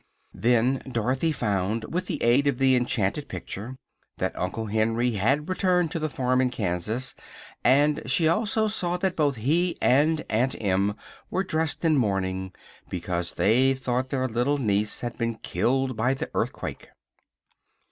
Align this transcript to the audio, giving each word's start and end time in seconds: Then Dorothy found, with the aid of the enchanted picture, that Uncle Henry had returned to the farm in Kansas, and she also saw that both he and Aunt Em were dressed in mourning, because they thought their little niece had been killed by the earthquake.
Then 0.33 0.81
Dorothy 0.91 1.31
found, 1.31 1.93
with 1.93 2.07
the 2.07 2.23
aid 2.23 2.47
of 2.47 2.57
the 2.57 2.75
enchanted 2.75 3.27
picture, 3.27 3.77
that 4.17 4.35
Uncle 4.35 4.65
Henry 4.65 5.11
had 5.11 5.47
returned 5.47 5.91
to 5.91 5.99
the 5.99 6.09
farm 6.09 6.41
in 6.41 6.49
Kansas, 6.49 7.13
and 7.63 8.01
she 8.07 8.27
also 8.27 8.67
saw 8.67 8.97
that 8.97 9.15
both 9.15 9.35
he 9.35 9.77
and 9.79 10.25
Aunt 10.27 10.55
Em 10.59 10.95
were 11.29 11.43
dressed 11.43 11.85
in 11.85 11.95
mourning, 11.99 12.51
because 12.89 13.33
they 13.33 13.75
thought 13.75 14.09
their 14.09 14.27
little 14.27 14.57
niece 14.57 15.01
had 15.01 15.19
been 15.19 15.35
killed 15.35 15.95
by 15.95 16.15
the 16.15 16.31
earthquake. 16.33 16.87